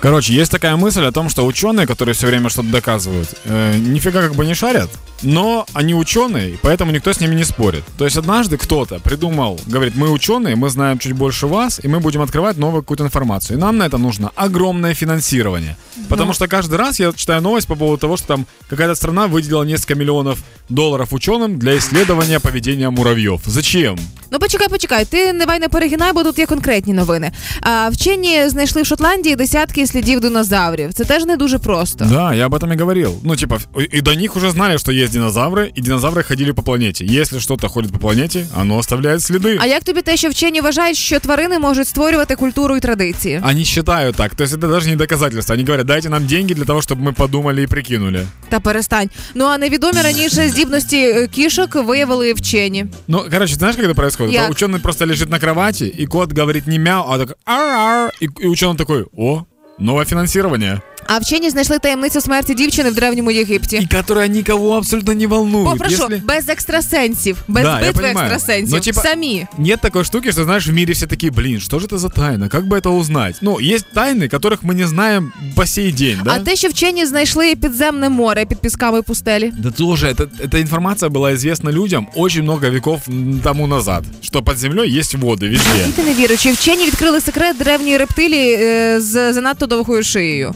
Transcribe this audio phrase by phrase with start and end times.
[0.00, 4.22] Короче, есть такая мысль о том, что ученые, которые все время что-то доказывают, э, нифига
[4.22, 4.90] как бы не шарят,
[5.23, 7.83] но они ученые, поэтому никто с ними не спорит.
[7.97, 11.99] То есть однажды кто-то придумал, говорит, мы ученые, мы знаем чуть больше вас, и мы
[11.99, 13.57] будем открывать новую какую-то информацию.
[13.57, 15.75] И нам на это нужно огромное финансирование.
[16.09, 19.63] Потому что каждый раз я читаю новость по поводу того, что там какая-то страна выделила
[19.63, 23.41] несколько миллионов долларов ученым для исследования поведения муравьев.
[23.45, 23.97] Зачем?
[24.31, 27.31] Ну почекай, почекай, ти давай не перегинай, бо тут є конкретні новини.
[27.61, 30.93] А вчені знайшли в Шотландії десятки слідів динозаврів.
[30.93, 32.05] Це теж не дуже просто.
[32.05, 33.19] Да, я об этом и говорил.
[33.23, 33.59] Ну, типа,
[33.93, 37.05] и до них уже знали, что есть динозавры, и динозавры ходили по планете.
[37.05, 39.57] Если что-то ходит по планете, оно оставляет следы.
[39.61, 43.41] А як тобі те, що вчені вважають, що тварини можуть створювати культуру і традиції?
[43.45, 44.35] Они считают так.
[44.35, 45.53] То есть это даже не доказательство.
[45.53, 48.27] Они говорят, дайте нам деньги для того, чтобы мы подумали и прикинули.
[48.49, 49.09] Та перестань.
[49.35, 52.85] Ну а невідомі раніше здібності е, кішок виявили вчені.
[53.07, 54.33] Ну, короче, знаешь, как это происходит?
[54.33, 54.51] Як?
[54.51, 58.47] Ученый просто лежит на кровати, и кот говорит не мяу, а так ар и, и
[58.47, 59.43] ученый такой, о,
[59.79, 60.81] новое финансирование.
[61.07, 63.75] А вчені знайшли таємницю смерти дівчини в древньому Єгипті.
[63.77, 65.67] И которая никого абсолютно не волнует.
[65.67, 68.31] О, прошу, Если- без екстрасенсів, без Да, я битви понимаю.
[68.33, 68.73] екстрасенсів.
[68.75, 69.47] Ну, типа- Самі.
[69.57, 72.49] Нет такой штуки, что, знаешь, в мире все такие, блин, что же это за тайна?
[72.49, 73.35] Как бы это узнать?
[73.41, 76.31] Ну, есть тайны, которых мы не знаем по сей день, да?
[76.35, 79.51] А те, що вчені знайшли підземне море під пісками пустелі.
[79.57, 84.43] Да тоже, это, эта информация была известна людям очень много веков м, тому назад, что
[84.43, 85.87] под землей есть воды везде.
[85.95, 90.55] Ти не віриш, чи вчені відкрили секрет древньої рептилії е, з занадто довгою шиєю.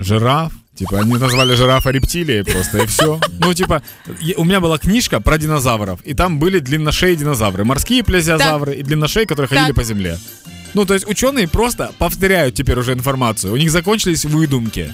[0.00, 3.20] Жираф, типа, они назвали жирафа рептилией просто, и все.
[3.40, 3.82] Ну, типа,
[4.36, 9.24] у меня была книжка про динозавров, и там были длинношеи динозавры, морские плезиозавры и длинношеи,
[9.24, 10.18] которые ходили по земле.
[10.74, 14.92] Ну, то есть ученые просто повторяют теперь уже информацию, у них закончились выдумки.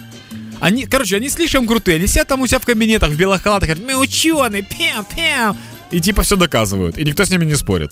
[0.58, 3.68] Они, короче, они слишком крутые, они сидят там у себя в кабинетах в белых халатах,
[3.68, 5.56] говорят, мы ученые, пяу, пяу
[5.95, 7.89] И типа все доказывают, и никто с ними не спорит.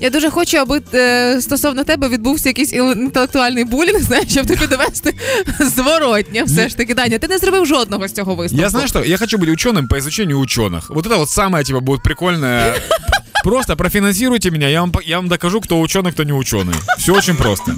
[0.00, 4.66] Я дуже хочу, аби е, стосовно тебе відбувся якийсь іл- інтелектуальний булінг, знаєш, щоб тобі
[4.66, 5.14] довести
[5.60, 6.44] зворотня.
[6.44, 8.62] Все ж таки, Даня, ти не зробив жодного з цього висновку.
[8.62, 10.80] Я знаю, что я хочу быть ученым по изучению ученых.
[10.88, 12.74] Вот это вот самое, типа, будет прикольное.
[13.44, 16.74] Просто профинансируйте меня, я вам, по- я вам докажу, кто ученый, кто не ученый.
[16.98, 17.74] Все очень просто.